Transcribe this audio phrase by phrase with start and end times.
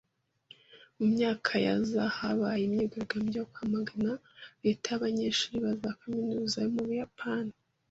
[0.97, 4.11] Mu myaka ya za, habaye imyigaragambyo yo kwamagana
[4.63, 7.53] leta y’abanyeshuri ba kaminuza yo mu Buyapani.